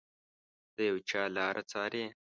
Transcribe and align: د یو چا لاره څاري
د 0.75 0.77
یو 0.89 0.97
چا 1.09 1.21
لاره 1.35 1.61
څاري 1.71 2.05